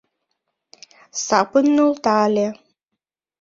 Сапым 1.25 1.67
нӧлтале. 1.75 2.47